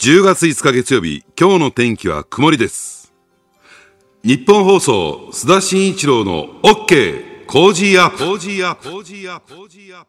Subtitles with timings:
[0.00, 3.12] 10月5日月曜日今日の天気は曇りです
[4.24, 8.24] 日本放送須田慎一郎の OK コージーアップ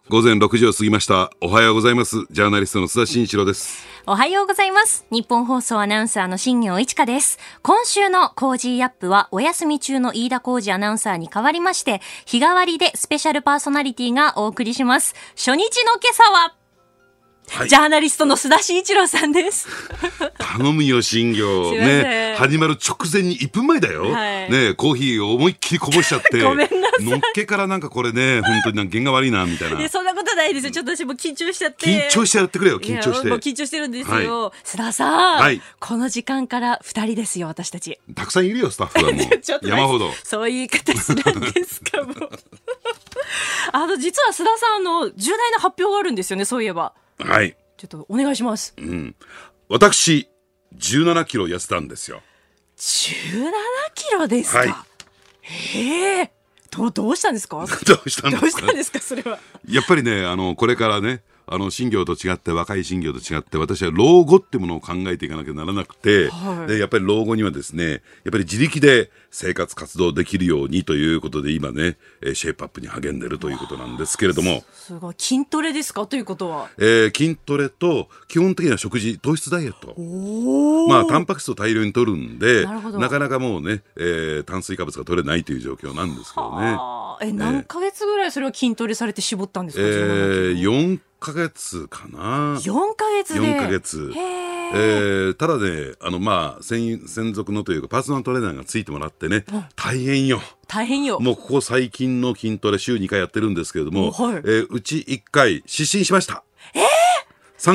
[0.07, 5.05] 午前6時を過ぎましたおはようございますジャーナリストの須田慎一郎ですおはようございます。
[5.11, 7.37] ニッポン放送アナウンサーの新行市佳です。
[7.61, 15.13] 今週の Cozy up はお休み中の飯田浩司アナウンサーに代わりまして、日替わりでスペシャルパーソナリティがお送りします。
[15.35, 16.55] 初日の今朝は、
[17.49, 17.69] はい。
[17.69, 19.67] ジャーナリストの須田慎一郎さんです。
[20.37, 21.71] 頼むよ新業。
[21.75, 22.35] ね。
[22.37, 24.51] 始まる直前に1分前だよ、はい。
[24.51, 26.39] ねコーヒーを思いっきりこぼしちゃって。
[26.43, 27.03] ごめんなさい。
[27.03, 29.79] のっけからなんかこれね本当になんか弦が悪いなみたいな。
[29.79, 30.71] いや、そんなことないですよ。
[30.71, 32.09] ちょっと私も緊張しちゃって。
[32.09, 34.15] 緊張してやってくれよ緊張しいやもうて緊張してるんですよ。
[34.15, 34.27] はい。
[34.63, 35.61] 須田さん、はい。
[35.79, 37.99] この時間から二人ですよ、私たち。
[38.15, 39.67] たくさんいるよスタッフはもう。
[39.67, 40.13] 山ほど。
[40.23, 42.29] そういう言い方するんですか、もう。
[43.73, 46.93] あの、実は須田さんの重大な発表があるんですよね、そういえば。
[47.25, 47.55] はい。
[47.77, 48.75] ちょっとお願いします。
[49.69, 50.27] 私
[50.75, 52.21] 17キロ痩せたんですよ。
[52.77, 53.51] 17
[53.95, 54.69] キロですか、はい。
[55.41, 56.31] へえ。
[56.71, 57.65] どう、どうしたんですか？
[57.85, 58.61] どうしたんどですか？
[58.61, 59.39] うしたんですか、それは。
[59.67, 61.21] やっぱりねあのこれからね
[61.53, 66.67] あの新業と違って若い新業と違って私は老後ってものを考えていかなきゃならなくて、はい。
[66.67, 75.15] でやっぱり老後にはですねやっぱり自力で生活活動できるようにということで今ねえーシェイプアップに励んでるということなんですけれども、すごい。
[75.17, 76.07] 筋トレですか？
[76.07, 76.69] ということは。
[76.77, 79.93] えー筋トレと基本的な食事糖質ダイエット。
[79.97, 86.77] おまあタンパク質を大量に取るんでななかなかもうね、えー炭水化物が取れないという状況なんですけどね。
[87.23, 92.55] え、何ヶ月ぐらいそれは筋トレされて絞ったんですか、え17ー、キロ4ヶ月かな。
[92.57, 93.39] 4ヶ月で。
[93.39, 94.11] 4ヶ月。
[94.73, 100.41] えーただね、あの、まあ、専専属のというか、パーソナルトレーナーがついてもらってね、大変よ。
[100.67, 101.19] 大変よ。
[101.19, 106.43] もうここ最近の筋トレ週2回やってるんですけれども、はいえーうち1回失神しました。
[106.73, 106.83] えー、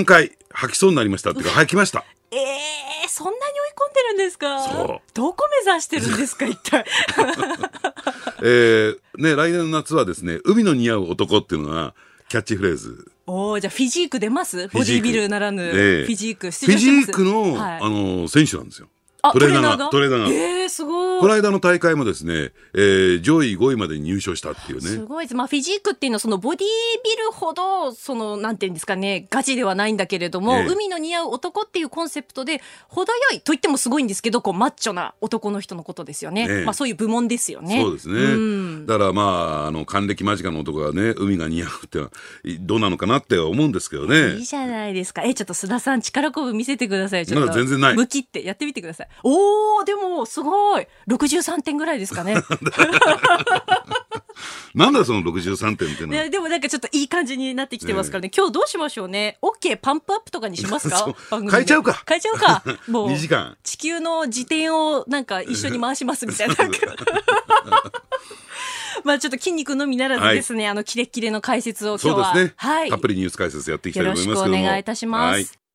[0.01, 2.05] ?3 回吐きそうになりましたっていうか、吐きました。
[2.31, 3.41] えー、そんなに追い
[3.77, 4.61] 込んでるんですか？
[4.63, 6.85] そうどこ目指してるんですか、一体？
[8.43, 11.95] えーね、来年の夏はですね、海の似合う男っていうのが、
[12.29, 13.11] キャッチフレーズ。
[13.26, 14.69] おーじゃあフィジーク出ます？
[14.69, 16.04] ボディビルならぬ、ええ。
[16.04, 16.53] フィジーク。
[16.53, 17.81] 出フィジークの、はい。
[17.82, 18.88] あの、選手なんですよ。
[19.28, 19.88] あトレーナーが。
[19.88, 20.28] トレーナーが？
[20.28, 21.20] えー、すごい。
[21.20, 24.88] この間の大会もですね、えー上位5位までに入賞したっていうね。
[24.88, 25.34] すごいです。
[25.34, 26.70] まあ、フィジークっていうのは、そのボディー
[27.03, 36.47] ビルほど、その、なんていうんですかね、ガチではないんだけれども、ええ海の似合う男っていうコンセプトで、程よいと言ってもすごいんですけど、こう、マッチョな男の人のことですよね。
[36.48, 37.81] ええまあ、そういう部門ですよね。
[37.82, 38.14] そうですね。
[38.14, 42.10] うんだからまあ、あの、還暦間近の男がね、海が似合うってのは、
[42.44, 44.44] いどうなのかなって思うんですけどいねい。
[44.44, 45.22] じゃないですか。
[45.22, 47.26] え、ちょっと須田さん、力こぶ見せてください。
[47.26, 47.47] ちょっと。
[47.47, 49.08] まだ全然ない向きってやってみてください。
[49.22, 50.87] おー、でも、すごい。
[51.09, 52.37] 63点ぐらいですかね。
[54.75, 56.25] なんだその63点ってのは。
[56.25, 58.31] ね、でもなんかちょっといい感じになってきてますからね。
[58.37, 59.38] 今日どうしましょうね。
[59.41, 61.06] OK パンプアップとかにしますか？
[61.31, 62.62] 番組で変えちゃうか変えちゃうか。
[62.88, 63.09] もう。
[63.09, 63.56] 2時間。
[63.62, 66.55] 地球の自転をなんか一緒に回しますみたいな。
[69.05, 72.55] まあちょっと筋肉のみならずですね、あのキレッキレの解説を今日は、そうですね。
[72.56, 72.91] はい。
[72.91, 74.69] たっぷりニュース解説やっていきたいよろしくおと思いますけども。
[74.69, 75.66] 願いいたします。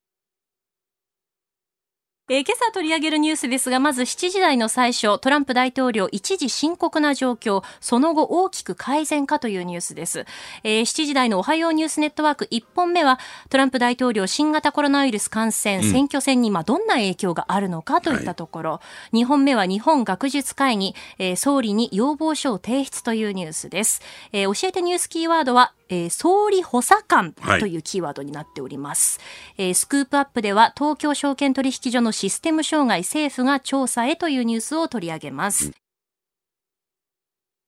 [2.31, 10.25] はいえー今朝取り上げるニュースですが、まず7時台の最初、トランプ大統領一時深刻な状況、その後大きく改善かというニュースです。
[10.63, 13.19] えー7時台のおはようニュースネットワーク1本目は、
[13.49, 18.79] トランプ大統領新型コロナウイルス感染、選挙戦にまあどんな影響があるのかといったところ、
[19.11, 24.01] 2本目は日本学術会議、えー総理に要望書を提出というニュースです。
[24.31, 29.19] えー教えてニュースキーワードは、えー総理補佐官というキーワードになっております。
[29.57, 35.71] えースクープアップでは東京証券取引所のシステム障害政府が調査へというニュースを取り上げます。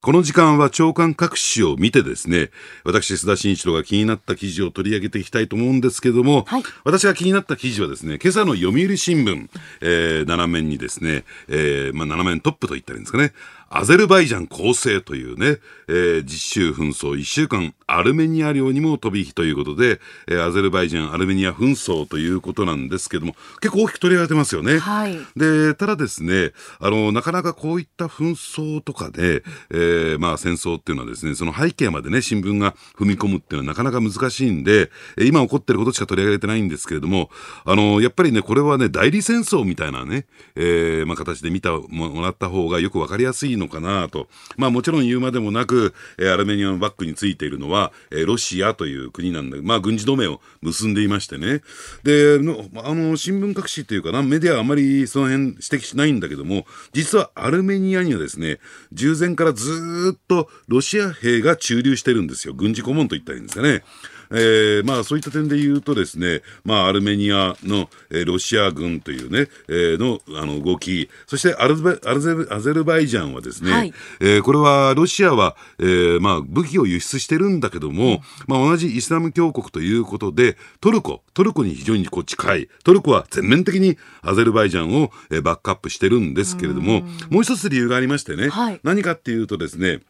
[0.04, 2.52] この時間は長官各紙を見てですね、
[2.84, 9.50] 私、須田慎一郎が気になった記事を取り上げていきたいと思うんですけども、はい私が気になった記事はですね、今朝の読売新聞、
[9.82, 13.34] えー、7面にですね、えー、まあ、7面トップと言ったらいいんですかね、
[13.76, 15.58] アゼルバイジャン攻勢というね、
[15.88, 24.78] えー、実習紛争1週間、アルメニア領にも飛び火ということで、えー、アゼルバイジャン、アルメニア紛争ということなんですけども、結構大きく取り上げてますよね。
[24.78, 37.32] はいで、ただですね、あの、なかなかこういった紛争とかで、えーまあ戦争っていうのはですね、その背景までね、新聞が踏み込むっていうのはなかなか難しいんで、えー今起こってることしか取り上げてないんですけれども、
[37.66, 44.28] あの、やっぱりね、これはね、代理戦争みたいなね、えーまあ形で見たももらった方がよくわかりやすいののかなと。
[44.58, 51.62] まあもちろん言うまでもなく、えーアルメニアのバックについているのは、えーロシアという国なんだまあ軍事同盟を結んでいましてね。
[52.04, 58.60] で、のあの、新聞各紙っていうかな、メディアはあまりその辺指摘しないんだけども、実はアルメニアにはですね、
[58.92, 62.54] 従前からずっとロシア兵が駐留してるんですよ。
[62.54, 63.84] 軍事顧問と言ったらいいんですかね。
[64.32, 90.02] えー、まあそういった点で言うとですね、まあアルメニアの、えー、ロシア軍というね、えー、のあの動き、そしてアルゼアルゼアゼルバイジャンはですね、はい、えー、これはロシアは、えー、まあ武器を輸出してるんだけども、うん、まあ同じイスラム教国ということで、トルコ、トルコに非常にこう近い、トルコは全面的にアゼルバイジャンを、えー、バックアップしてるんですけれども、もう一つ理由がありましてね、はい、何かっていうとですね、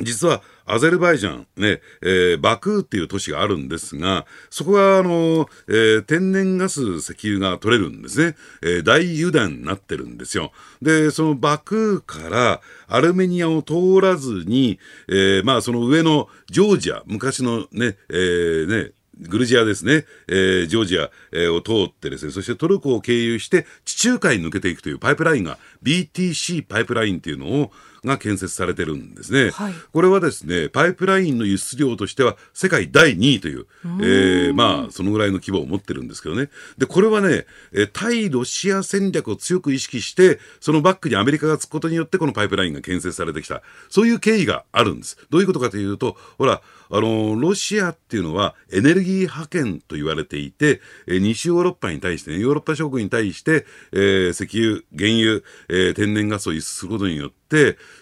[0.00, 8.36] 実はアゼルバイジャン、ね、えー、バクーっていう都市があるんですが、そこは、あの、えー、天然ガス、石油が取れるんですね。
[8.62, 10.52] えー、大油田になってるんですよ。
[10.82, 14.78] で、そのバクーからアルメニアを通らずに、
[15.08, 27.72] え、まあ、その上のジョージア、昔のね、え、ね、グルジアですね、えー、ジョージア、えー、を通ってですね、そしてトルコを経由して地中海に抜けていくというパイプラインが BTC パイプラインっていうのを
[28.04, 36.50] が建設されてるんですね、はい、これはですねパイプラインの輸出量としては世界第2位という、えー、まあそのぐらいの規模を持ってるんですけどね。
[36.76, 37.46] でこれはね
[37.92, 43.62] 対ロシア戦略を強く意識してそのバックにアメリカがつくことによってこのパイプラインが建設されてきた。
[43.88, 45.18] そういう経緯があるんです。
[45.30, 57.47] どういうことかというとほらあのロシアっていうのはエネルギー覇権と言われていて、え西ヨーロッパに対して、ね、ヨーロッパ諸国に対して、えー、石油、原油、えー、天然ガスを輸出することによって、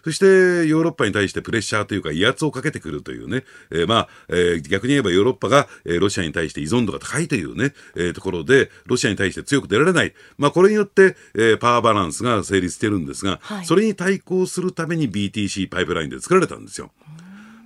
[0.05, 0.27] そして
[0.67, 10.15] ヨーロッパに対してプレッシャーというか威圧をかけてくるというね、えー、まあ、えー、逆に言えばヨーロッパが、えー、ロシアに対して依存度が高いというね、えー、ところで、ロシアに対して強く出られない。
[10.39, 16.91] まあ、これによって、えー、パワーバランスが成立してるんですが、はい、それに対抗するために BTC パイプラインで作られたんですよ。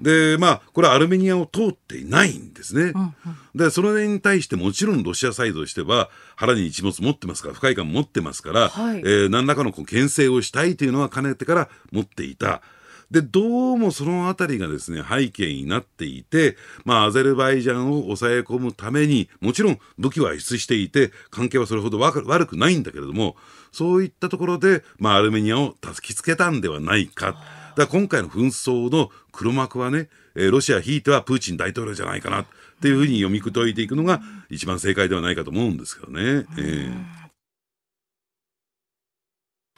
[0.01, 2.93] で、まあ、これはアルメニアを通っていないんですね。
[2.95, 3.15] うんうん、
[3.55, 12.63] で、それに対してもちろんロシアサイドとしては、腹に一物持ってますから、不快感持ってますから、はい、えー、何らかのこう牽制をしたいというのはかねてから持っていた。
[13.11, 23.37] で、どうもそのあたりがですね、背景になっていて、まあ、アゼルバイジャンを抑え込むために、もちろん武器は輸出していて、関係はそれほど悪くないんだけれども、
[23.73, 27.37] そういったところで、まあ、アルメニアを助けつけたんではないか。
[27.77, 32.47] だ今回の紛争の黒幕はね、えー、ロシアひいてはプーチン大統領じゃないかなっ
[32.81, 36.47] ていうふうに読み解いていくのが一番正解ではないかと思うんですけどね。
[36.59, 37.20] えー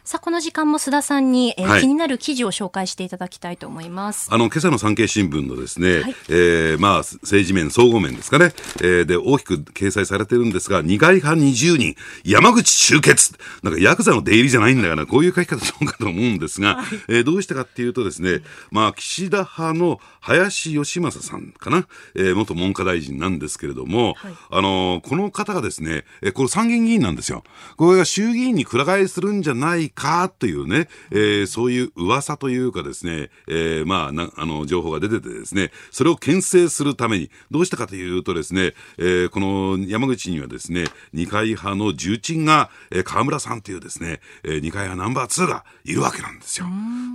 [0.05, 4.29] さあ、この時間も須田さんに、えー、はい、気になる記事を紹介していただきたいと思います。
[4.33, 11.95] あの、今朝の産経新聞のですね、はい、えー、まあ、政治面、総合面ですかね、えー、で、大きく掲載されてるんですが、二階派20人、
[12.25, 13.35] 山口集結。
[13.63, 18.41] なんか、ヤクザの出入りじゃないんだから、こういう書き方しようかと思うんですが、はい、えー、どうしてかっていうとですね、
[18.73, 27.45] まあ、岸田派の林芳正さんかな、えー、元文科大臣なんですけれども、はい、あのー、この方がですね、えー、これ参議院議員なんですよ。
[27.77, 46.67] これが衆議院にくら替えするんじゃないかというね、えー、そういう噂というかですね、えー、まあな、あの、情報が出ててですね、それを牽制するために、どうしたかというとですね、えー、この山口にはですね、二階派の重鎮が、えー、河村さんというですね、えー、二階派ナンバー2がいるわけなんですよ。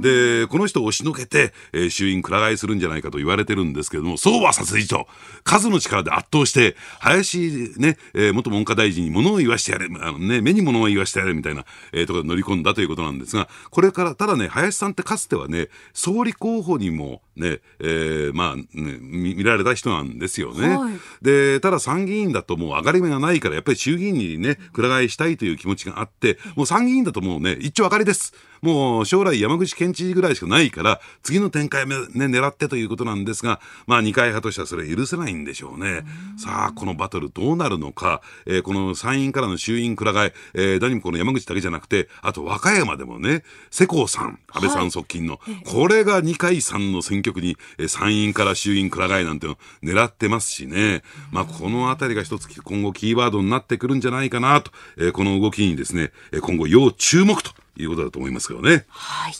[0.01, 5.07] で、この人を押しのけて、えー、衆院くら替えするんじゃないかと言われてるんですけれども、そうは殺人と、
[5.43, 18.65] 数の力で圧倒して、林ね、えー、元文科大臣に物を言わしてやれ、あのね、目に物を言わしてやれみたいな、えー、ところで乗り込んだということなんですが、これから、ただね、林さんってかつてはね、総理候補にもね、えー、まあ、ね、
[18.99, 20.77] 見られた人なんですよね。
[20.77, 28.33] はい、で、ただ参議院だともう上がり目がないから、やっぱり衆議院にね、くら替えしたいという気持ちがあって、もう参議院だともうね、一丁上がりです。
[28.61, 36.03] もう将来山口県知事ぐらいしかないから、次の展開目ね、狙ってということなんですが、まあ二階派としてはそれ許せないんでしょうね。
[36.37, 56.11] さあ、このバトルどうなるのか、えー、この参院からの衆院くら替え、えー、何もこの山口だけじゃなくて、あと和歌山でもね、世耕さん、安倍さん側近の、はい、これが二階さんの選挙区に、えー、参院から衆院くら替えなんての狙ってますしね、まあこのあたりが一つ今後キーワードになってくるんじゃないかなと、えー、この動きにですね、
[56.41, 58.85] 今後要注目ということだと思いますけどね。
[58.87, 59.33] はい。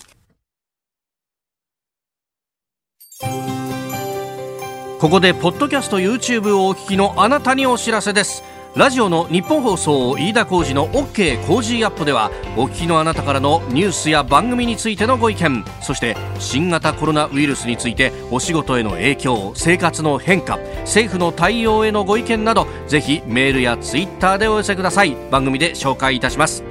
[4.99, 8.43] ここでポッドキャスト YouTube をお聞きのあなたにお知らせです
[8.75, 26.63] ラジオの日本放送飯田浩司の OK コージーアップではお聞きのあなたからのニュースや番組についてのご意見そして新型コロナウイルスについてお仕事への影響生活の変化政府の対応へのご意見などぜひメールやツイッターでお寄せください番組で紹介いたします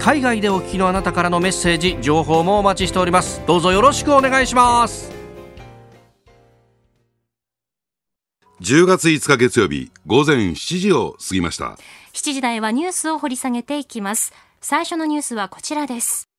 [0.00, 3.42] 海外でお聞きのあなたからのメッセージ情報もお待ちしております。
[3.46, 5.12] どうぞよろしくお願いします。
[8.62, 11.76] 10月5日月曜日午前7時を過ぎました。
[12.14, 14.32] 7時台はニュースを掘り下げていきます。
[14.62, 16.30] 最初のニュースはこちらです。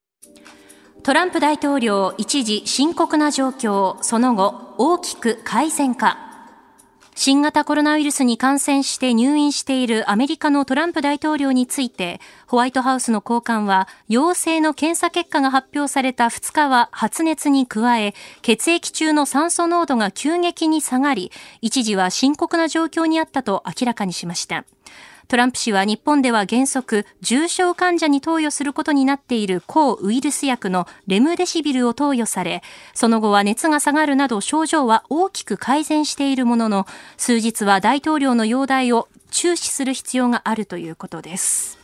[1.04, 6.31] トランプ大統領一時深刻な状況その後大きく改善か
[7.24, 24.66] 新型コロナウイルスに感染して入院しているアメリカのトランプ大統領について、ホワイトハウスの高官は、陽性の検査結果が発表された2日は発熱に加え、血液中の酸素濃度が急激に下がり、一時は深刻な状況にあったと明らかにしました。
[25.32, 32.62] トランプ氏は日本では原則重症患者に投与することになっている抗ウイルス薬のレムデシビルを投与され、
[32.94, 36.86] その後は熱が下がるなど症状は大きく改善しているものの、
[37.16, 41.81] 数日は大統領の容体を注視する必要があるということです。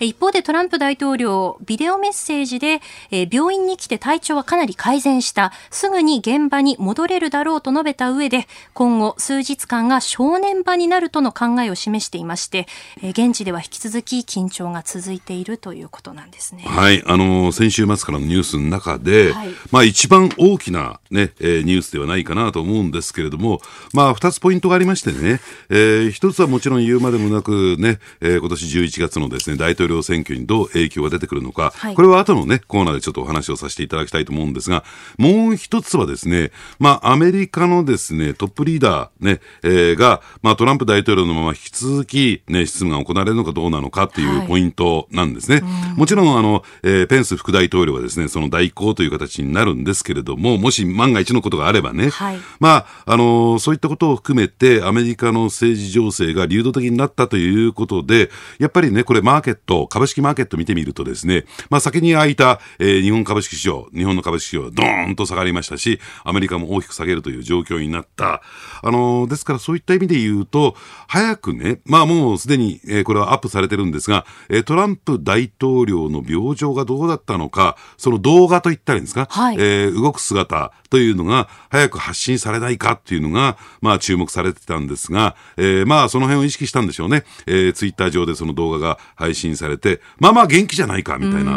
[0.00, 5.52] 一方でトランプ大統領、ビデオメッセージで、えー、病院に来て体調はかなり改善した。
[5.70, 12.66] すぐに現場に戻れるだろうと述べた上で、今後数日間が正念場になるとの考えを示していまして、
[13.02, 16.64] えー、現地では引き続き緊張が続いているということなんですね。
[16.66, 23.60] はい、あのー、先週末からのニュースの中で、はい、まあ一番大きなね、えー、ニュースではないかなと思うんですけれども、
[23.94, 34.84] まあ二つポイントがありましてね、えー、一つはもちろん言うまでもなくね、えー、今年11月のですね、大統領統領選挙にどう影響が出てくるのか、はい、これは後のね、コーナーでちょっとお話をさせていただきたいと思うんですが、
[35.16, 45.60] もう一つはですね、まあ、アメリカのですね、トップリーダーね、えー、が、まあ、トランプ大統領のまま引き続き、ね、質問が行われるのかどうなのかっていうポイントなんですね。
[45.60, 68.42] はい、もちろん、あの、えー、ペンス副大統領はですね、その代行という形になるんですけれども、もし万が一のことがあればね、はい、まあ、あの、そういったことを含めて、アメリカの政治情勢が流動的になったということで、やっぱりね、これマーケット、株式マーケット見てみるとですね、まあ先に開いた、えー、日本株式市場、日本の株式市場はドーンと下がりましたし、アメリカも大きく下げるという状況になった。
[68.82, 70.74] あのー、ですからそういった意味で言うと、
[71.08, 87.24] 早くね、まあもうすでに、えー、これはアップされてるんですが、えー、トランプ大統領の病状がどうだったのか、その動画と言ったらいいんですか、はい、えー、動く姿というのが早く発信されないかっていうのが、まあ注目されてたんですが、えー、まあその辺を意識したんでしょうね。
[87.46, 91.54] えー、ツイッター上でその動画が配信されて、まあまあ元気じゃないかみたいな、え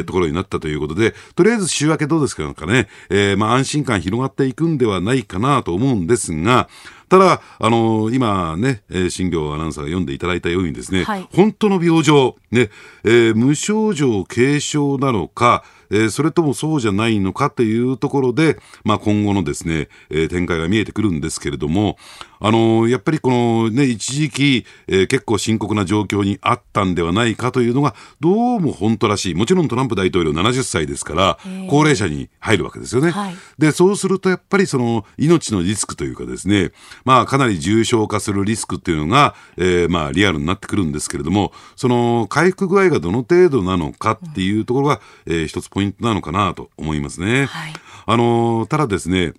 [0.00, 6.68] ー、ところになったということで、とりあえず週明けどうですかなんかね、えー、まあ安心感広がっていくんではないかなと思うんですが、
[7.08, 12.70] ただ、あのー、今ね、えー、新庄アナウンサーが読んでいただいたようにですね、はい、本当の病状、ね、
[13.04, 21.96] えー、無症状軽症なのか、え、それともそうじゃないのかというところで、まあ、今後のですね、え、展開が見えてくるんですけれども、
[22.40, 29.34] あのー、やっぱりこのね、一時期、えー、結構深刻な状況にあったんではないかというのが、どうも本当らしい。
[29.34, 31.38] もちろんトランプ大統領70歳ですから、
[31.68, 33.10] 高齢者に入るわけですよね。
[33.10, 36.72] はい、で、そうするとやっぱりその命のリスクというかですね、
[37.04, 47.46] まあかなり重症化するリスクっていうのが、えー、まあリアルになってくるんですけれども、その回復具合がどの程度なのかっていうところが、えー、一つポイントなのかなと思いますね。
[47.46, 47.72] はい、
[48.06, 49.34] あのただですね、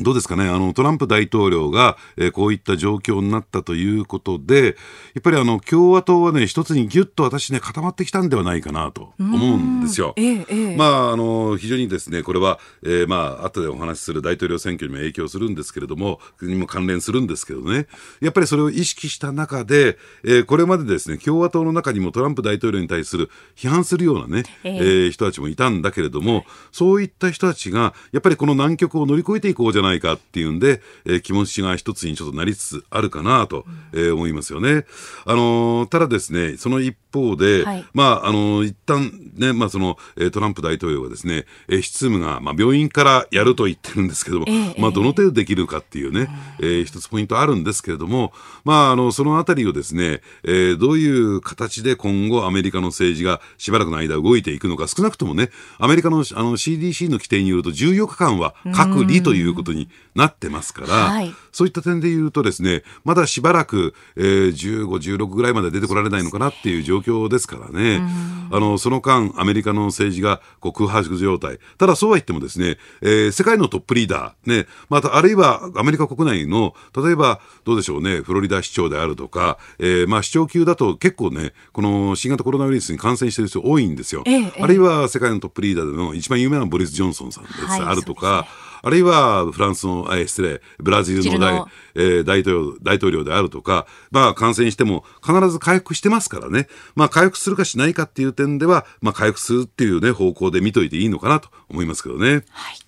[0.00, 4.76] どうですかね、あのトランプ大統領が、えー、こういった状況になったということで、
[5.14, 10.14] やっぱりあの共和党はね、一つにぎゅっと私ね、固まってきたんではないかなと思うんですよ。
[10.16, 17.86] ええ、まあ、あの非常にですね、これは、えー、まあ後でお話しする大統領選挙にも影響するんですけれども、にも関連するんですけどね、
[18.20, 25.00] やっぱりそれを意識した中で、えー、これまでですね、共和党の中にもトランプ大統領に対する批判するようなね、ええ。
[25.08, 34.84] ー、人たちもいたんだけれども、そういった人たちが、やっぱりこの難局を乗り越えていこうじゃないないかっていうんで、えー、気持ちが一つにちょっとなりつつあるかなと、えー、思いますよね。
[35.26, 46.28] あのー、ただですね、その一方で、はい、まあ、あのー、一旦ね、まあ、その、えー、トランプ大統領がですね、えー、執務が、まあ、病院からやると言ってるんですけども、えー、まあ、どの程度できるかっていうね、
[46.60, 48.32] えー、一つポイントあるんですけれども、
[48.64, 59.79] まあ、あの、そのあたりをですね、えー、どういう形で今後アメリカの政治がしばらくの間動いていくのか、少なくともね、アメリカのあの CDC の規定によると14日間は隔離ということに
[60.14, 64.86] なってますから、はい、そういった点で言うとですね、まだしばらく、えー、15、
[65.18, 68.00] 16ぐらいまで出てこられないのかなっていう状況ですからね、
[68.50, 71.58] あの、その間、アメリカの政治がこう空白状態。
[71.78, 84.22] ただそうは言ってもですね、えー、世界のトップリーダー、ね、また、あるいはアメリカ国内の、例えば、どうでしょうね、フロリダ市長であるとか、えー、まあ市長級だと結構ね、この新型コロナウイルスに感染している人多いんですよ。
[84.26, 88.46] ええ、あるいは世界のトップリーダーでの一番有名なボリス・ジョンソンさんです、はい、あるとか、
[88.82, 102.44] あるいはフランスの、え失礼、ブラジルの大えー、大統領大統領であるとか、まあ、感染しても必ず回復してますからね、まあ、回復するかしないかっていう点では、まあ、回復するっていう、ね、方向で見といていいのかなと思いますけどね。
[102.50, 102.78] はい、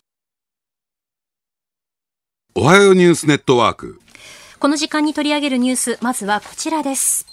[2.54, 4.00] おはようニュースネットワーク。
[4.58, 7.26] この時間に取り上げるニュース、まずはこちらです。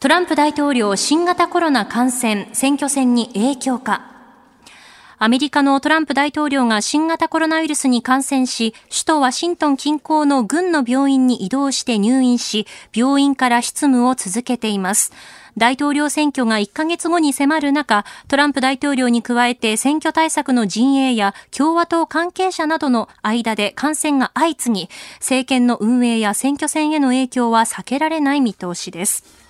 [0.00, 4.11] トランプ大統領新型コロナ感染、選挙戦に影響か。
[5.24, 15.12] アメリカのトランプ大統領が新型コロナウイルスに感染し、首都ワシントン近郊の軍の病院に移動して入院し、病院から執務を続けています。
[15.56, 24.88] 大統領選挙が1ヶ月後に迫る中、トランプ大統領に加えて選挙対策の陣営や共和党関係者などの間で感染が相次ぎ、
[25.20, 29.41] 政権の運営や選挙戦への影響は避けられない見通しです。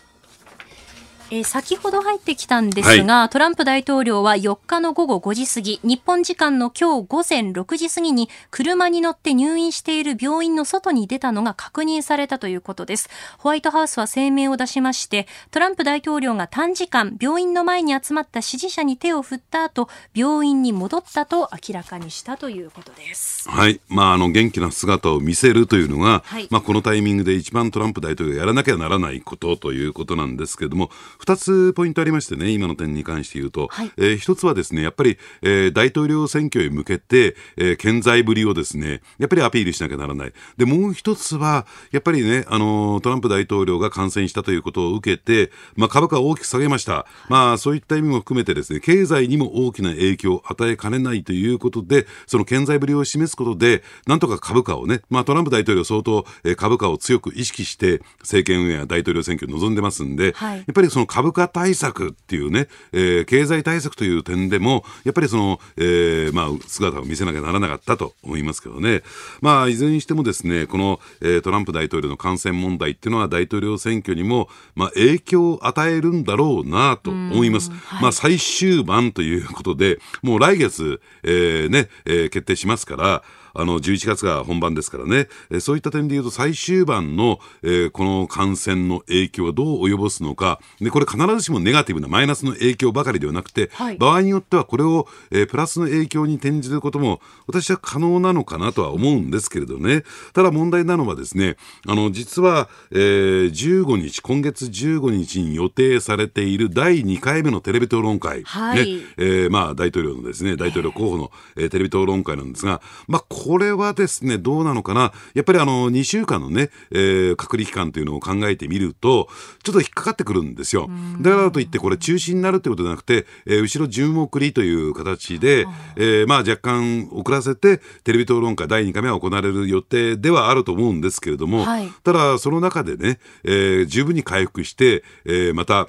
[1.32, 13.08] えー、先ほど入ってきたんですが、はい、トランプ大統領は4日の午後5時過ぎ、日本時間の今日午前6時過ぎに車に乗って入院している病院の外に出たのが確認されたということです。
[13.38, 23.48] ホワイトハウスは声明を出しまして、トランプ大統領が短時間病院の前に集まった支持者に手を振った後、病院に戻ったと明らかにしたということです。
[23.48, 23.80] はい。
[23.88, 30.90] まあ、あの、元気な姿を見せるというのが、はい、まあ、このタイミングで一番トランプ大統領がやらなきゃならないことということなんですけれども、
[31.24, 40.32] 2つポイントありましてね、今の点に関して言うと、はい、えー、一つはですね、やっぱり、えー、大統領選挙へ向けて、えー、健在ぶりをですね、やっぱりアピールしなきゃならない。
[40.56, 47.06] で、もう一つは、やっぱりね、あのトランプ大統領が感染したということを受けて、まあ、株価を大きく下げました。
[47.28, 69.02] まあ、そういった意味も含めてですね、経済にも大きな影響を与えかねないということで、その健在ぶりを示すことで、なんとか株価をね、まあ、トランプ大統領相当、えー、株価を強く意識して、政権運営や大統領選挙に臨んでますんで、はい、やっぱりその株価対策っていうね、えー、経済対策という点でも、やっぱりその、えー、まあ、姿を見せなきゃならなかったと思いますけどね。
[69.42, 77.71] まあ、いずれにしてもですね、この、えー、トランプ大統領の感染問題っていうのは大統領選挙にも、まあ、影響を与えるんだろうなと思います。
[77.71, 83.23] はい、まあ、最終盤ということで、もう来月、えー、ね、えー、決定しますから、
[83.54, 100.04] あの、11月が本番ですからね、えそういった点で言うと最終盤の、えー、この感染の影響はどう及ぼすのか、で、これ必ずしもネガティブなマイナスの影響ばかりではなくて、はい、場合によってはこれを、えー、プラスの影響に転じることも、私は可能なのかなとは思うんですけれどね。
[100.32, 101.56] ただ問題なのはですね、
[101.87, 115.12] あの、実は、えー、15日、今月15日に予定されている第2回目のテレビ討論会、はい、ね、えー、まあ、大統領のですね、大統領候補の、えー、テレビ討論会なんですが、まあ、これはですね、どうなのかな。
[115.35, 119.28] やっぱりあの、2週間のね、えー、隔離期間というのを考えてみると、
[119.64, 120.88] ちょっと引っかかってくるんですよ。
[121.20, 135.88] だからといってこれ中止になるということじゃなくて、えー、後ろ順送りという形で、えー、まあ若干遅らせて、テレビ討論会第2回目は行われる予定ではあると思うんですけれども、はい、ただその中でね、えー、十分に回復して、えー、また、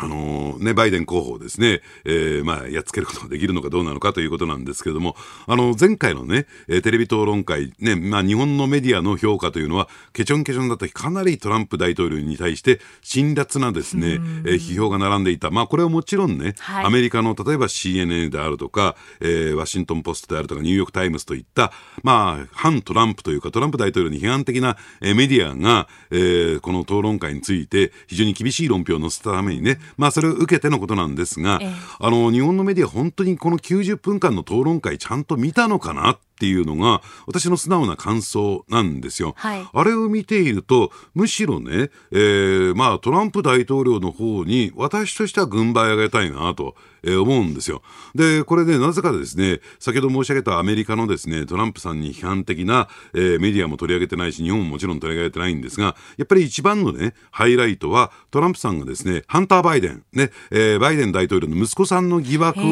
[0.00, 5.16] あのー、ね、バイデン候補ですね、えー、まあ、やっつけることができるのかどうなのかということなんですけれども、
[5.48, 15.50] あの、前回のね、えテレビ討論会、ね、まあ、日本のメディアの評価というのは、ケチョンケチョンだったかなりトランプ大統領に対して、辛辣なですね、えー、批評が並んでいた。
[15.50, 21.72] まあ、これはもちろんね、はい、アメリカの、例えば CNN であるとか、えー、ワシントンポストであるとか、ニューヨークタイムズといった、
[22.04, 39.34] まあ、反トランプというか、トランプ大統領に批判的な、えー、メディアが、えー、この討論会について、非常に厳しい論評を載せたためにね、まあ、それを受けてのことなんですが、えあの、日本のメディア、本当にこの90分間の討論会、ちゃんと見たのかなっていうのが、私の素直な感想なんですよ。
[39.36, 46.74] はい、あれを見ていると、むしろね、えー、まあ、トランプ大統領の方に、私としては軍配あげたいなと。
[47.02, 47.82] えー、思うんですよ。
[48.14, 62.64] で、これね、なぜかですね、先ほど申し上げたアメリカのですね、トランプさんに批判的な、えー、メディアも取り上げてないし、日本ももちろん取り上げてないんですが、やっぱり一番のね、ハイライトは、トランプさんがですね、ハンター・バイデン、ね、えー、バイデン大統領の息子さんの疑惑を、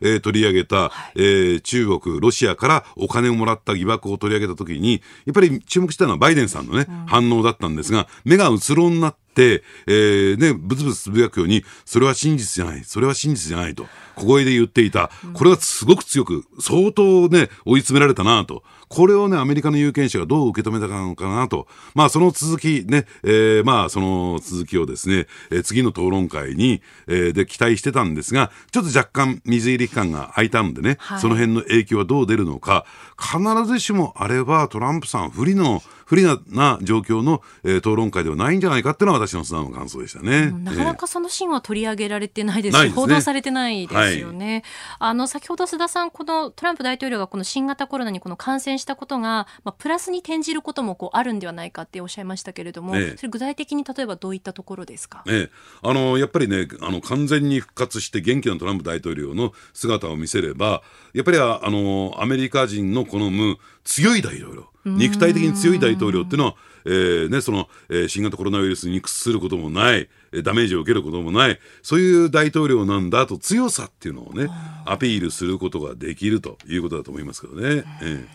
[0.00, 13.86] えー、取り上げた、えー、中国、ロシアからお金をもらった疑惑を取り上げたときに、やっぱり注目したのはバイデンさんのね、うん、反応だったんですが、目がうつろになって、えー、ね、ブツブツつぶやくように、それは真実じゃない、それは真実じゃないと。
[14.16, 15.10] 小声で言っていた。
[15.34, 18.62] これはすごく強く、相当ね、追い詰められたなと。
[18.88, 21.66] これをね、アメリカの有権者がどう受け止めたのかなと。
[21.94, 32.86] まあ、その続きね、えー、まあ、その続きをですね、えー、次の討論会に、えー、で期待してたんですが、ちょっと若干水入り期間が空いたんでね、はい、その辺の影響はどう出るのか、
[33.18, 40.52] 必ずしもあれはトランプさん不利の、不利なな状況の、えー、討論会ではないんじゃないかっていうのは私の素直な感想でしたね。
[40.52, 44.62] なかなかそのシーンは取り上げられてないですし、ね、報道されてないですよね。
[44.98, 55.50] はい、あの先ほど須田さん、このトランプ大統領がこの新型コロナにこの感染したことが、まあ、プラスに転じることもこうあるんではないかっておっしゃいましたけれども、それ具体的に例えばどういったところですか、え
[55.82, 60.82] あのやっぱりねあの、完全に復活して元気なトランプ大統領の姿を見せれば、
[61.14, 74.48] やっぱりあのアメリカ人の好む強い大統領、肉体的に強い大統領っていうのは、えーね、その、えー新型コロナウイルスに屈することもない、えーダメージを受けることもない、そういう大統領なんだと強さっていうのをね、
[74.84, 77.84] アピールすることができるということだと思いますけどね。
[78.02, 78.26] ええ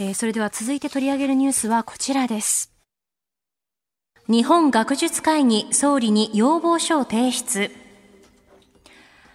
[0.00, 2.72] えーそれでは続いて取り上げるニュースはこちらです。
[4.28, 7.72] 日本学術会議総理に要望書を提出。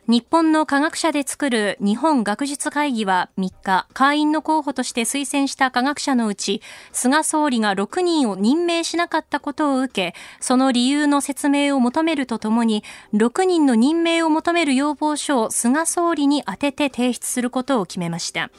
[0.05, 6.61] 日本の科学者で作る日本学術会議は3日、会員の候補として推薦した科学者のうち、
[6.91, 18.49] 菅総理が6人を任命しなかったことを受け、その理由の説明を求めるとともに、6人の任命を求める要望書を菅総理に宛てて提出することを決めました。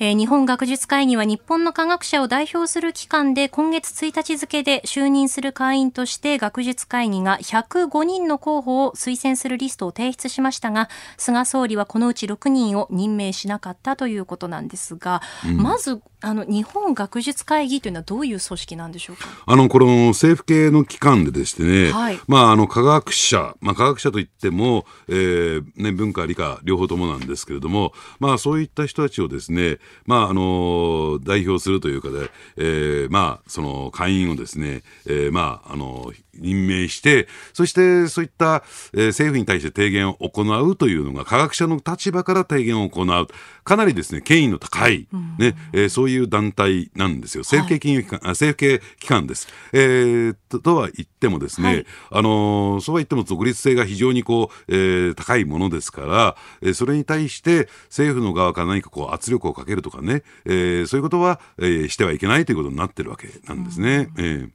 [0.00, 15.22] えー日本学術会議は日本の科学者を代表する機関で今月1日付で就任する会員として学術会議が105人の候補を推薦するリストを提出しましたが菅総理はこのうち6人を任命しなかったということなんですが、
[15.56, 19.28] まずあの日本学術会議というのはどういう組織なんでしょうか？
[19.44, 43.26] あの、この政府系の機関ででしてね、はいまあ、あの、科学者、まあ、科学者といっても、えーね、文化、理科、両方ともなんですけれども、まあ、そういった人たちをですね、まあ、あの、代表するというかで、えーまあ、その、会員をですね、えーまあ、あの、任命して、そしてそういった、えー政府に対して提言を行うというのが科学者の立場から提言を行う。
[43.64, 47.42] かなりですね、権威の高い、ね、えーそういう団体なんですよ。
[47.42, 49.48] 政府系金融機関、あ政府系機関です。
[49.72, 64.10] えーととは言ってもですね、はいあのーそうは言っても独立性が非常にこう、えー高いものですから、えーそれに対して政府の側から何かこう圧力をかけるとかね、えーそういうことは、えーしてはいけないということになってるわけなんですね。
[64.18, 64.50] えー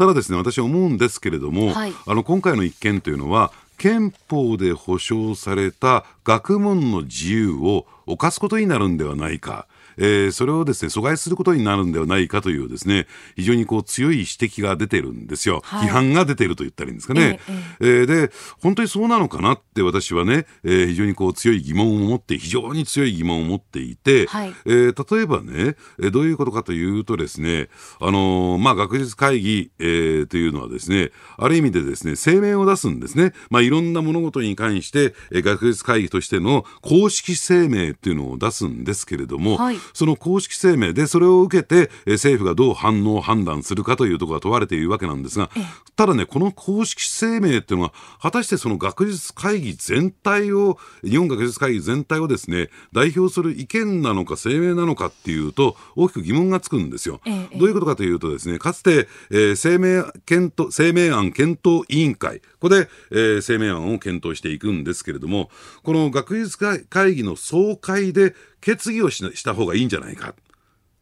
[0.00, 9.66] ただですね、私は思うんですけれども、はいあの今回の一件というのは、憲法で保障された学問の自由を犯すことになるんではないか。
[10.00, 15.88] えーそれをですね阻害することになるんではないかというですね非常にこう強い指摘が出てるんですよ、はい。
[15.88, 17.38] 批判が出てると言ったらいいんですかね、
[17.80, 24.54] えーで本当にそうなのかなって私はね、えー非常にこう強い疑問を持って非常に強い疑問を持っていて、はい。
[24.66, 27.68] えー例えばね、えーどういうことかというとですね、
[28.00, 33.32] あのーまあ、学術会議、えーというのはですね、ある意味でですね、声明を出すんですね。
[33.50, 45.50] まあ、いろんな物事に関して、えー学術会議としての公式声明っていうのを出すんですけれども、はいその公式声明でそれを受けて、えー政府がどう反応、判断するかというところが問われているわけなんですが、
[45.96, 57.20] ただね、この公式声明っていうのは、果たしてその学術会議全体を、日本学術会議全体をですね、代表する意見なのか声明なのかっていうと、大きく疑問がつくんですよ。
[57.24, 65.50] ええどういうことかというとですね、かつて、えー声明検討、声明案検討委員会、ここで、えー声明案を検討していくんですけれども、
[65.82, 70.34] この学術会会議の総会で決議をしした方がいいんじゃないか。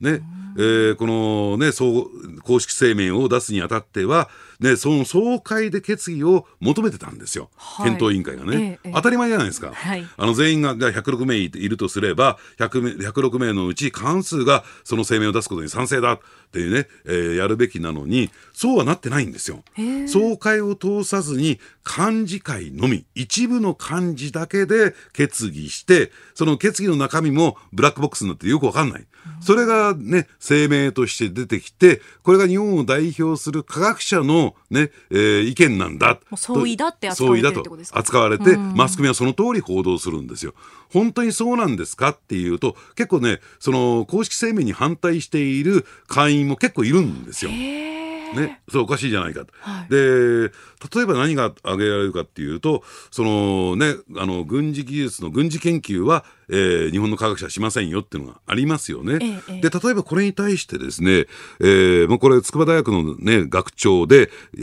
[0.01, 0.21] ね、
[0.57, 4.29] えーこのね、そう、公式声明を出すにあたっては、
[4.61, 7.51] ね、その総会で決議を求めてたんですよ。
[7.57, 9.73] はい検討委員会がね、ええ当たり前じゃないですか。
[9.73, 19.62] はいあの、全員がが106名いるとすれば、100名106名のうち過半数がその声明を出すことに賛成だっていうね、えーやるべきなのに、そうはなってないんですよ。
[20.09, 29.07] 総会を通さずに、幹事会のみ、一部の幹事だけで決議して、その決議の中身もブラックボックスになってよくわかんない。
[29.40, 36.20] それがね、声明として出てきて、これが日本を代表する科学者のね、えー意見なんだ。
[36.30, 37.98] もう総意だって扱われてるってことですか？
[37.98, 40.54] 扱われて、マスコミはその通り報道するんですよ。
[40.90, 47.50] 本当にそうなんですかっていうと、結構ね、その公式声明に反対している会員も結構いるんですよ。
[47.50, 50.52] ね、そうおかしいじゃないかと、はいで
[50.94, 59.18] 例えば何が挙げられるかっていうとその、ね、あの軍事技術の軍事研究は、えー日本の科学者はしませんよっていうのがありますよね。
[59.20, 61.26] ええええで例えばこれに対してですね、
[61.61, 64.61] えーもうこれ筑波大学の、ね、学長で、え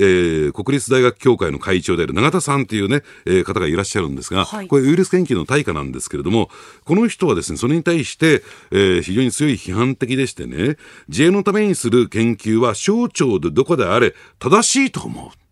[0.49, 6.49] ー国立大学協会の会長である永田さんっていうね、えー方がいらっしゃるんですが、はいこれウイルス研究の対価なんですけれども
[6.85, 15.44] この人はですねそれに対して、えー非常に強い批判的でしてね自衛のためにする研究は省庁でどこであれ正しいと思う。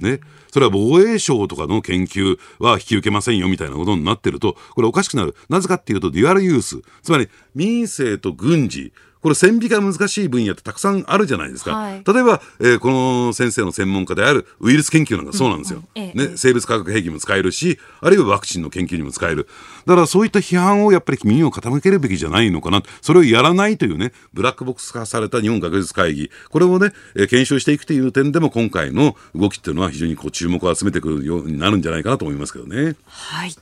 [0.00, 0.20] ね、
[0.52, 5.34] それは防衛省とかの研究は引き受けませんよみたいなことになってると、これおかしくなる。
[5.48, 6.82] なぜかっていうと、デュアルユース。
[7.02, 8.92] つまり、民生と軍事。
[9.22, 11.76] これ線引きが難しい分野ってたくさんあるじゃないですか。
[11.76, 15.84] はい例えば、えーこの先生の専門家であるウイルス研究なんかそうなんですよ。
[15.94, 19.46] うんうんええね、生物化学兵器も使えるし、あるいはワクチンの研究にも使える。
[19.86, 22.82] だからそういった批判をやっぱり耳を傾けるべきじゃないのかな。
[23.00, 26.30] それをやらないというね、ブラックボックス化された日本学術会議。
[26.50, 32.94] これをね、えー検証していくという点でも今回の動きっていうのは非常にこう注目を集めてくるようになるんじゃないかなと思いますけどね。
[33.06, 33.54] はい。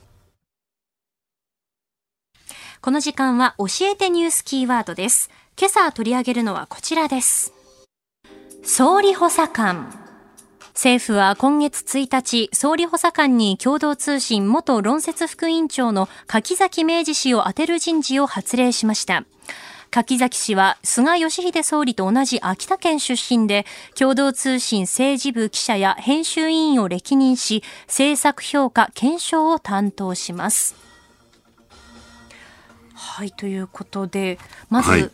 [2.83, 7.53] この時間は教えてニュースキーワードです今朝取り上げるのはこちらです
[8.63, 9.93] 総理補佐官
[10.73, 19.25] 政府は今月1日、総理補佐官に共同通信元論説副委員長の柿崎明治氏を充てる人事を発令しました。
[19.91, 23.65] 柿崎氏は菅義偉総理と同じ秋田県出身で、
[23.95, 30.90] 共同通信政治部記者や編集委員を歴任し、政策評価検証を担当します。
[33.03, 34.37] はい、ということで、
[34.69, 35.11] まず、はい。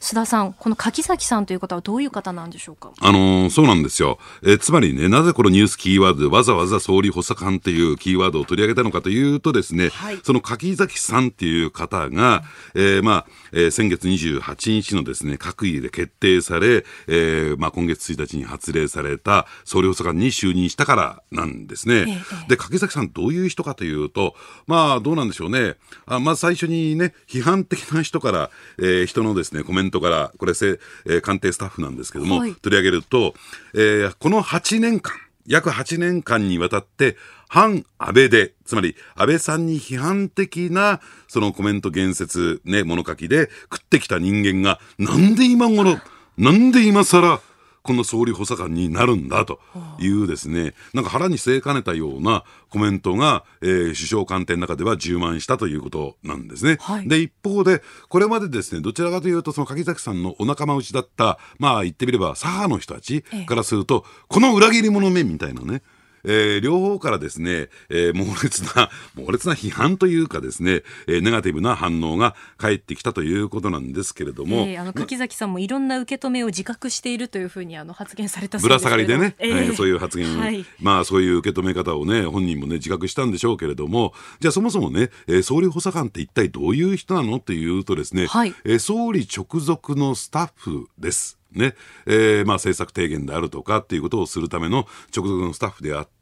[0.00, 2.90] 須田さん、この柿崎さんという方はどういう方なんでしょうか？
[3.00, 4.18] あのー、そうなんですよ。
[4.42, 21.94] えー、つまりね、なぜこのニュースキーワードでわざわざ総理補佐官っていうキーワードを取り上げたのかというとですね、はい、その柿崎さんっていう方が、えー、まあ、えー、先月28日のですね、閣議で決定され、えー、まあ、今月1日に発令された総理補佐官に就任したからなんですね。
[21.94, 22.04] え
[22.46, 24.34] え、で、柿崎さんどういう人かというと、
[24.66, 25.76] まあ、どうなんでしょうね。
[26.06, 33.34] あまず最初にね、批判的な人から、えー、人のですね、コメントから、これせ、えー、官邸スタッフなんですけども、はい、取り上げると、
[33.74, 35.14] えー、この8年間、
[35.46, 37.16] 約8年間にわたって、
[37.48, 45.98] 反安倍で、つまり安倍さんに批判的なそのコメント言説ね、物書きで食ってきた人間が、なんで今頃、
[46.38, 47.40] なんで今更、
[47.82, 49.60] この総理補佐官になるんだと
[49.98, 56.76] いうですね、なんか腹に据えかねたようなコメントが、えー、首相官邸の中では充満したということなんですね。
[56.80, 65.82] はい、で、一方で、これまでですね、どちらかというと、その柿崎さんのお仲間内だった、まあ言ってみれば左派の人たちからすると、この裏切り者めみたいなね、
[66.24, 74.58] えー、両方からですね、えー、猛烈な、猛烈な批判というかですね、えー、ネガティブな反応が返ってきたということなんですけれども。
[74.68, 87.36] えー、あの、柿崎さんもいろんな受け止めを自覚しているというふうにあの発言されたぶら下がりでね、えー、そういう発言、はい、まあそういう受け止め方をね、本人もね、自覚したんでしょうけれども、じゃあそもそもね、えー、総理補佐官って一体どういう人なの？
[87.36, 91.39] っていうとですね、はい、えー、総理直属のスタッフです。
[91.52, 91.74] ね、
[92.06, 96.19] えー、まあ政策提言であるとかっていうことをするための直属のスタッフであって、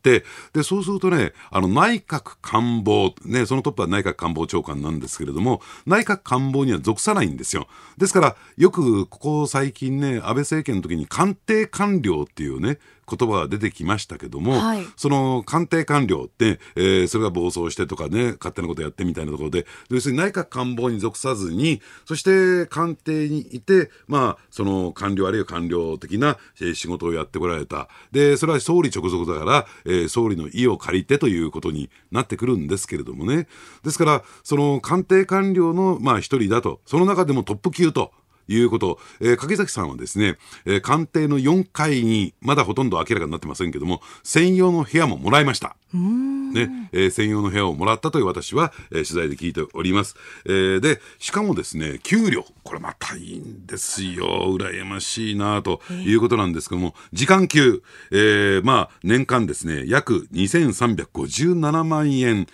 [0.53, 7.69] で、そうするとね、あの内閣官房、ね、そのトップは内閣官房長官なんですけれども、内閣官房には属さないんですよ。
[7.97, 26.37] ですから、よくここ最近ね、安倍政権の時に官邸官僚っていうね、言葉が出てきましたけども、はい、その官邸官僚って、えー、それが暴走してとかね、勝手なことやってみたいなところで、要するに内閣官房に属さずに、そして官邸にいて、まあ、その官僚あるいは官僚的な
[26.75, 27.89] 仕事をやってこられた。
[28.13, 33.49] で、それは総理直属だから、えー、総理の意を借りてということになってくるんですけれどもね。
[33.83, 38.13] ですから、その官邸官僚の、まあ一人だと、その中でもトップ級と。
[38.49, 45.77] いうこと、えー、柿崎さんはですね、えー、官邸の4階に、まだほとんど明らかになってませんけども、専用の部屋ももらいました。
[45.93, 50.17] ね、えー、専用の部屋をもらったという私は、えー、取材で聞いております。
[50.47, 54.27] えー、で、しかもですね、給料、これまたいいんですよ。
[54.59, 62.47] 羨ましいなということなんですけども、時間給、えー、まあ、年間ですね、約2357万円。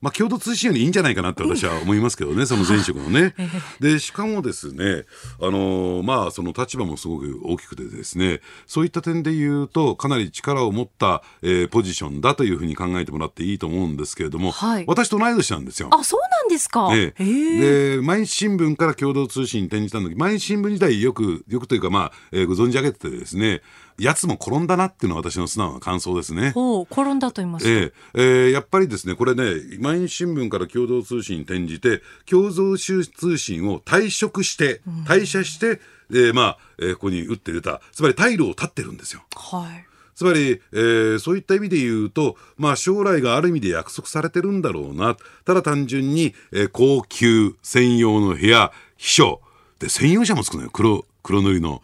[0.00, 3.34] まあ、共同通信よりいいんじゃないかなって私は思いますけどね、その前職のね。
[3.80, 5.04] で、しかもですね、
[5.40, 15.88] あのー、まあ、その立場もすごく大きくてですね、そういった点で言うと、かなり力を持った、えー、ポジションだというふうに考えてもらっていいと思うんですけれども、はい、私と同い年なんですよ。
[15.92, 16.90] あ、そうなんですか。
[16.92, 23.62] ええ、で、毎日新聞から共同通信に転じたんだけど、毎日新聞時代よく、よくというか、まあ、えー、ご存じ上げててですね、
[23.98, 26.50] やつも転んだなっていうのは私の素直な感想ですね。
[26.50, 29.44] ほう、転んだと言いますえー、えー、やっぱりですね、これね、
[29.80, 33.02] 毎日新聞から共同通信に転じて、共同通
[33.38, 35.78] 信を退職して、退社して、うん、
[36.16, 39.22] えー、まあ、えー、ここに打って出た、つまり退路を立ってるんですよ。
[39.34, 39.84] はい。
[40.14, 45.16] つまり、えー、そういった意味で言うと、まあ、将来がある意味で約束されてるんだろうな。
[45.44, 49.40] ただ単純に、えー、高級専用の部屋、秘書、
[49.78, 50.70] で、専用車もつくのよ。
[50.72, 51.82] 黒、黒塗りの。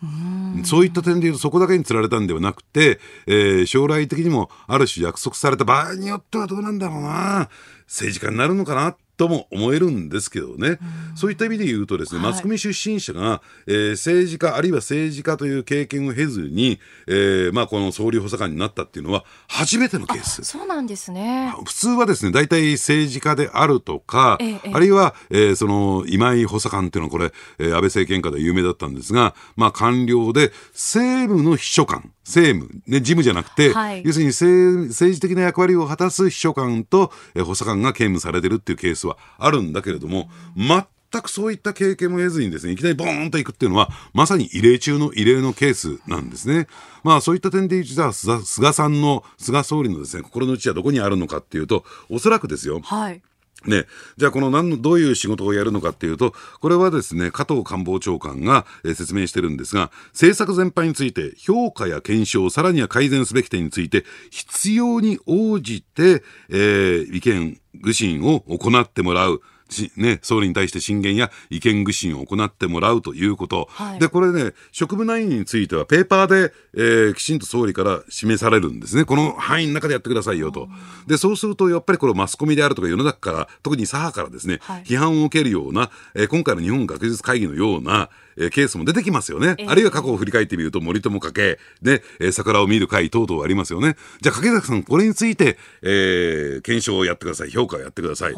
[0.65, 7.51] そういった点でいうとそこだけに釣られたんではなくて、えー、将来的にもある種約束された場合によってはどうなんだろうな
[7.87, 10.79] 政治家になるのかなとも思えるんですけどね、うん、
[11.17, 20.45] そういった意味で言うとですね、はい、マスコミ出身者が、えー、政治家あるいは政治家という経験を経ずに、えーまあ、この総理補佐官になったっていうのは初めてのケース。
[20.45, 21.55] そうなんですね。
[21.65, 46.67] 普通はですね大体政治家であるとか、ええ、あるいは、えー、その今井補佐官っていうのはこれ、えー、安倍政権下で有名だったんですが、まあ、官僚で政務の秘書官政務、ね、事務じゃなくて、はい、要するに政政治的な役割を果たす秘書官と、えー、補佐官が兼務されてるっていうケースはあるんだけれども、全くそういった経験も得ずにですね、いきなりボーンといくっていうのは、まさに異例中の異例のケースなんですね。
[47.03, 52.81] まあそういった点で言うと、菅さんの、菅総理のですね、心の内はどこにあるのかっていうと、おそらくですよ。
[52.83, 53.23] はい。
[53.67, 69.43] ね、じゃあこの何のどういう仕事をやるのかっていうとこれはですね加藤官房長官が、えー説明してるんですが政策全般について評価や検証さらには改善すべき点について必要に応じて、えー意見愚信を行ってもらう。
[69.75, 73.99] しね、総理に対して進言や意見愚信を行ってもらうということ、はい。
[73.99, 80.69] でこれね、職務内容については、ペーパーで、えーきちんと総理から示されるんですね、この範囲の中でやってくださいよと、
[81.07, 84.83] でそうすると、やっぱりこれ、マスコミであるとか、世の中から、特に左派からですね、はい。
[84.85, 93.97] 批判を受けるような、えー今回の日本学術会議のような、えーケースも出てきますよね、ええあるいは過去を振り返ってみると、森友家系で、えー桜を見る会等々ありますよね。
[94.21, 98.35] じゃあ、掛崎さん、これについて、えー検証をやってください、評価をやってください。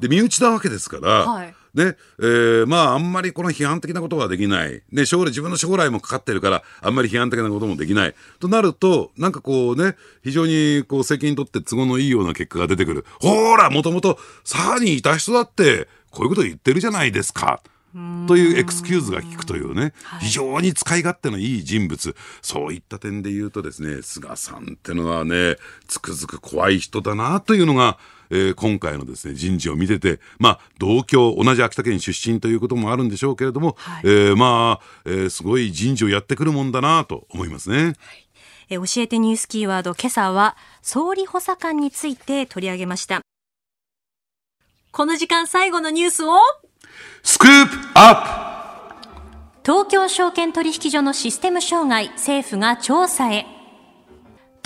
[0.00, 1.54] で身内なわけですから、はい。
[1.74, 8.14] ねえーまああんまりこの批判的なことはできない、ね、将来自分の将来もかかってるからあんまり批判的なこともできない。
[8.40, 13.04] となるとなんかこうね非常にこう政権にとって都合のいいような結果が出てくる。
[13.20, 17.60] ほらもともと左派にいた人だってこういうこと言ってるじゃないですか。
[18.26, 25.56] というエクスキューズが効くというね、非常に使い勝手のいい人物、そういった点で言うとですね、菅さんってのはね、
[25.88, 27.98] つくづく怖い人だなというのが、
[28.30, 34.02] えー今回のですね、人事を見てて、まあ、同郷、同じ秋田県出身ということもあるんでしょうけれども、はい。
[34.04, 37.94] えーまあ、えーすごい人事をやってくるもんだなと思いますね。
[38.68, 43.20] えー教えてニュースキーワード今朝は総理補佐官について取り上げました。
[44.90, 46.36] この時間最後のニュースを？
[47.22, 49.02] スクープアッ
[49.62, 49.72] プ！
[49.72, 53.46] 東京証券取引所のシステム障害政府が調査へ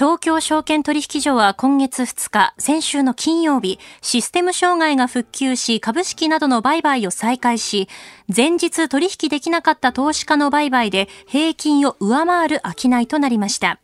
[0.01, 7.87] 東京証券取引所は今月2日、先週の金曜日、システム障害が復旧し、株式などの売買を再開し、
[8.35, 13.79] 前日取引できなかった投資家の売買で平均を上回る商いとなりました。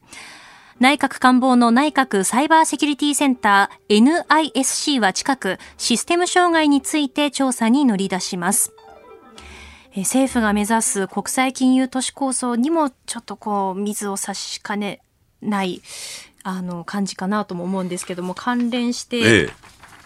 [0.81, 8.73] 内閣官房の内閣サイバーセキュリティセンター NISC は近く、システム障害について調査に乗り出します。
[9.95, 15.01] 政府が目指す国際金融都市構想にもちょっとこう水を差しかね
[15.47, 15.81] ない
[16.43, 19.51] あの感じかなとも思うんですけども関連して、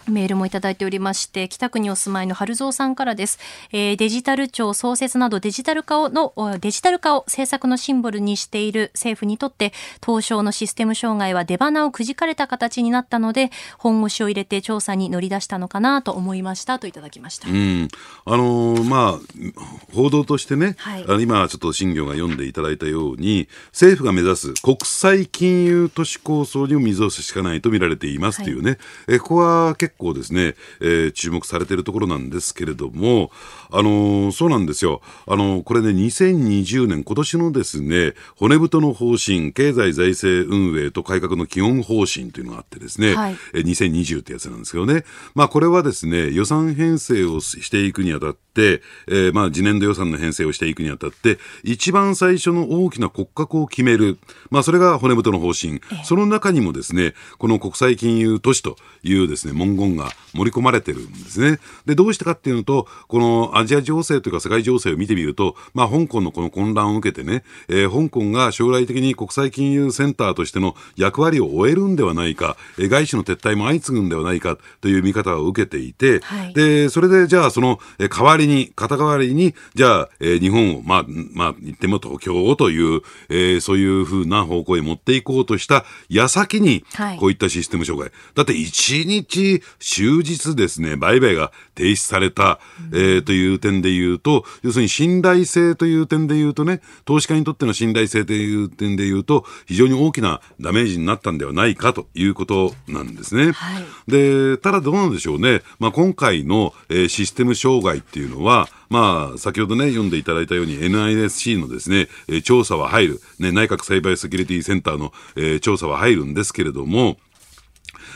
[0.07, 3.39] メールもいただいておりまして、北区にお住まいの春蔵さんからです。
[3.71, 9.73] えーデジタル庁創設などデジタル化をの、おデジタル化を政策のシンボルにしている政府にとって、
[10.05, 17.47] 東証のシステム障害は出花をくじかれた形になったので、本腰を入れて調査に乗り出したのかなと思いましたといただきました。
[17.47, 17.87] うん、
[18.25, 33.31] あのーまあ、報道としてね、はいあの今ちょっと新業が読んでいただいたように、政府が目指す国際金融都市構想にも水を差しかないと見られていますというね、えここは結構ですね、えー注目されているところなんですけれども、
[33.71, 35.01] あのーそうなんですよ。
[35.27, 43.37] あのーこれね、2020年、今年のですね、骨太の方針、経済財政運営と改革の基本方針というのがあってですね、はい。
[43.53, 45.03] えー2020ってやつなんですけどね、
[45.35, 61.59] まあ、これはですね予算編成をしていくにあたって、えーまあ、次年度予算の編成をしていくにあたって、一番最初の大きな骨格を決める、まあ、それが骨太の方針、その中にもですねこの国際金融都市というですね文言が盛り込まれてるんですね。
[61.85, 76.53] でどうしてかっていうのと、このアジア情勢というか世界情勢を見てみると、まあ、香港のこの混乱を受けてね、えー香港が将来的に国際金融センターとしての役割を終えるんではないか、えー外資の撤退も相次ぐんではないかという見方を受けていて、はい。
[76.53, 87.17] で、それでじゃあその、えー代わりに、肩代わりに、じゃあ、えー日本を、まあ、まあ、言っても東京をという、えーそういうふうな方向へ持っていこうとした矢先に、はい。
[87.17, 88.11] こういったシステム障害。
[88.35, 92.59] だって一日終日ですね、売買が停止された、
[92.93, 103.51] えーという点で言うと、要するに信頼性という点で言うとね、投資家にとっての信頼性という点で言うと、非常に大きなダメージになったんではないかということなんですね。
[103.51, 105.61] はいで、ただどうなんでしょうね。
[105.79, 117.17] まあ、今回の、えーシステム障害っていうのは、まあ、先ほどね、読んでいただいたように NISC のですね、えー調査は入る、ね、内閣サイバーセキュリティセンターの、えー調査は入るんですけれども、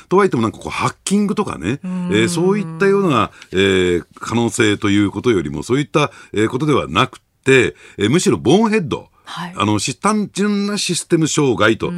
[0.09, 9.53] とはいってもなんかこうハッキングとかね、えーそういったような、えー可能性ということよりも、そういった、えーことではなくて、えーむしろボーンヘッド、はい。
[9.57, 11.91] あの、し単純なシステム障害とえー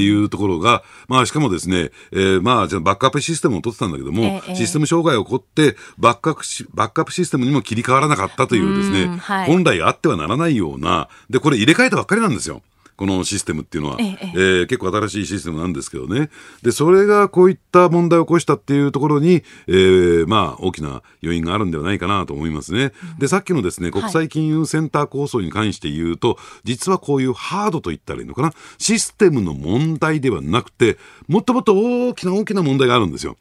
[0.00, 9.46] いうところが、まあ、しかもですね、えーまあ、じゃあバックアップシステムを取ってたんだけども、ええシステム障害が起こって、バックアップし、バックアップシステムにも切り替わらなかったというですね、うんはい。
[9.46, 12.62] 本来あってはならないような、で、これ入れ替えたばっかりなんですよ。
[12.96, 16.30] このシステムっていうのは、えええー結構新しいシステムなんですけどね。
[16.62, 22.92] で、それがこういった問題を起こしたっていうところに、えーまあ、大きな要因があるんではないかなと思いますね。
[23.18, 33.36] で、さっきのですね、国際金融センター構想に関して言うと、実はこういうハードと言ったらいいのかな、システムの問題ではなくて、もっともっと大きな大きな問題があるんですよ。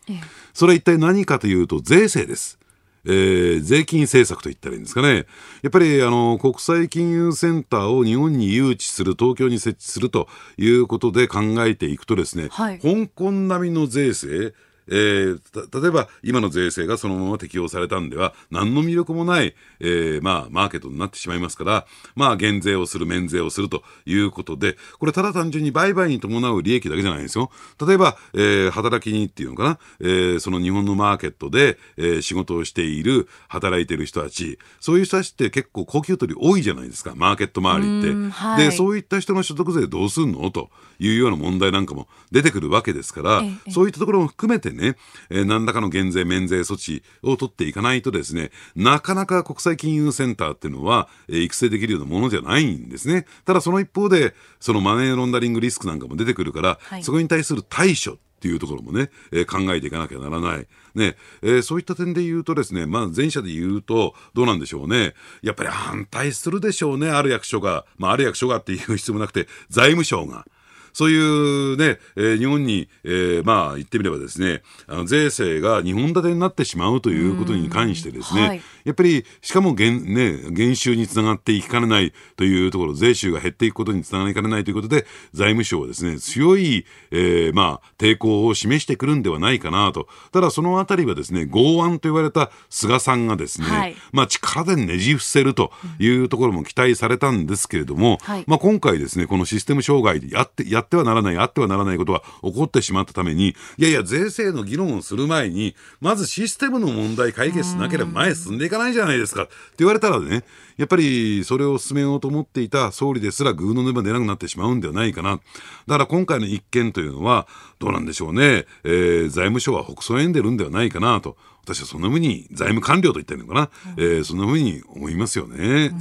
[0.53, 2.60] それは一体何かというと、税制です。
[3.05, 5.25] えー税金政策と言ったらいいんですかね。
[5.61, 10.27] やっぱりあの国際金融センターを日本に誘致する、東京に設置すると
[10.57, 14.53] いうことで考えていくとですね、はい香港並みの税制、
[14.87, 27.51] えーた例えば今の税制がそのまま適用されたんでは何の魅力もない、えーまあ、マーケットになってしまいますから、まあ、減税をする免税をするということでこれただ単純に売買に伴う利益だけじゃないんですよ。
[27.85, 34.57] 例えば、えー働きにっていうのかな、えーその日本のマーケットで、えー仕事をしている働いている人たち。
[34.79, 38.65] そういう人たちって結構高給取り多いじゃないですかマーケット周りって、うんはい。
[38.65, 40.49] でそういった人の所得税どうすんの？
[40.51, 40.69] と
[40.99, 43.71] いうような問題なんかも出てくるわけですから、ええ。
[43.71, 44.95] そういったところも含めてね、
[45.29, 53.25] えー何らかの減税、免税措置を取っていかないとですね、なかなか国際金融センターっていうのは、えー育成できるようなものじゃないんですね。
[53.45, 60.67] ただその一方で、そのマネーロンダリングリスクなんかも出てくるから、はいそこに対する対処っていうところもね、えー考えていかなきゃならない。
[60.95, 65.13] ね、えーそういった点で言うとですね、まあ前者で言うと、どうなんでしょうね。
[65.41, 67.85] やっぱり反対するでしょうね、ある役所が。
[67.97, 70.45] まあある役所がっていう必要もなくて、財務省が。
[70.93, 78.61] そういうね、えー日本に、えーまあ言ってみればですね、あの税制が2本立てになってしまうということに関してですね、はい。
[78.83, 90.07] やっぱり、しかも減,、ね、減収につながっていきかねないというところ、税収が減っていくことにつながりかねないということで、財務省はですね、強い、えーまあ、抵抗を示してくるんではないかなと。
[90.31, 93.95] ただ、そのあたりはですね、剛腕と言われた菅さんがですね、はい。
[94.11, 98.43] まあ、力でねじ伏せるというところも期待されたんですけれども、はい。
[98.47, 110.43] まあ、今回ですね、このシステム障害でやって、やってはならない、あってはならないことが起こってしまったために、いやいや、税制の議論をする前に、まずシステムの問題解決しなければ前へ進んでいかないじゃないですかって言われたらね、
[110.77, 115.39] やっぱりそれを進めようと思っていた総理ですらグーの音が出なくなってしまうんではないかな。
[115.85, 117.47] だから今回の一件というのは、
[117.79, 121.37] どうなんでしょうね、えー財務省は北総んでるんではないかなと。
[121.63, 125.57] 私はそんなふうに財務官僚と言ってるのかな、えーそんなふうに思いますよね。
[125.59, 125.91] ええ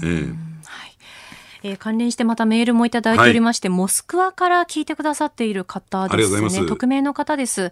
[1.63, 6.49] えー関連してまたメールもいただいておりまして、モスクワから聞いてくださっている方ですね。
[6.49, 7.71] す匿名の方です。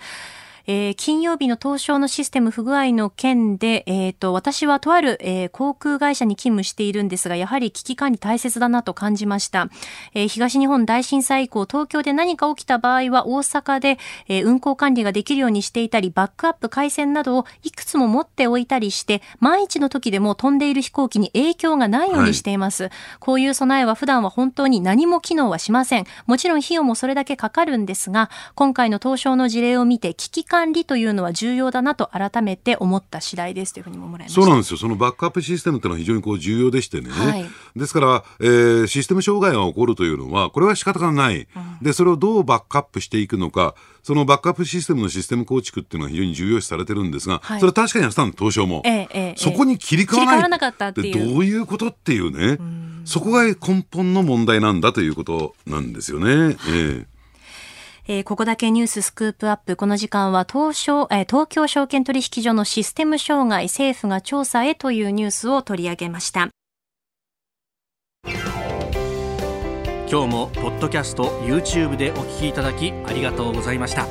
[0.70, 9.70] えー金曜日の東証のシステム不具合の件で、えーと、私はとある、えー航空会社に勤務しているんですが、やはり危機管理大切だなと感じました。
[10.12, 13.98] えー東日本大震災以降、東京で何か起きた場合は大阪で、
[14.28, 22.90] えー運行管理ができるようにしていたり、バックアップ回線などをいくつも持っておいたりして、万一の時でも飛んでいる飛行機に影響がないようにしています。
[23.20, 26.04] こういう備えは普段は本当に何も機能はしません。
[26.26, 34.40] もちろん費用もそれだけかかるんですが、今回の東証の事例を見て危機管理というのは重要だなと改めて思った次第ですというふうにももらいました。
[34.40, 34.76] そうなんですよ。
[34.78, 37.10] そのバックアップシステムっていうのは非常にこう重要でしてね。
[37.10, 37.46] はい
[37.76, 41.46] ですから、えーシステム障害が起こるというのは、これは仕方がない。
[41.80, 48.82] で、それをどうバックアップしていくのか、そのバックアップシステムのシステム構築っていうのは非常に重要視されてるんですが、はいそれは確かにやってたんです、東証も。
[48.84, 52.58] ええええそこに切り替わらなかったってどういうことっていうね。
[53.04, 56.56] そこが根本の問題なんだということなんですよね。
[56.68, 57.17] ええ
[58.10, 59.76] えーここだけニューススクープアップ。
[59.76, 66.48] この時間は東証、えー東京証券取引所のシステム障害、政府が調査へというニュースを取り上げました。
[70.10, 74.06] 今日もポッドキャスト YouTube でお聞きいただきありがとうございました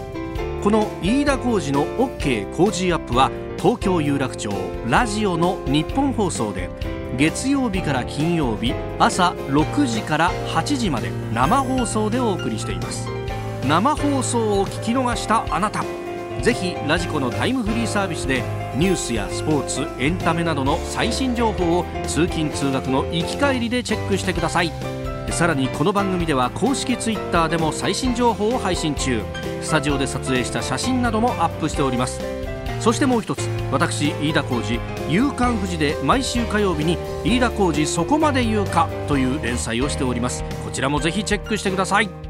[0.63, 4.51] この飯田浩司の OK 工事アップは東京有楽町
[4.87, 6.69] ラジオの日本放送で
[7.17, 13.16] 月曜日から金曜日朝6時から8時まで生放送でお送りしています
[13.65, 15.83] 生放送を聞き逃したあなた。
[16.41, 18.43] ぜひラジコのタイムフリーサービスで
[18.75, 24.71] ニュースやスポーツエンタメなどの最新情報を通勤通学の行き帰りでチェックしてください。
[25.31, 29.21] さらにこの番組では公式ツイッターでも最新情報を配信中。
[29.61, 32.21] スタジオで撮影した写真などもアップしております。
[32.79, 33.39] そしてもう一つ
[33.71, 34.79] 私飯田浩司
[35.09, 40.43] 「夕刊富士」で毎週火曜日に「飯田浩司そこまで言うか」という連載をしております。
[40.63, 42.26] こちらもぜひチェックしてください。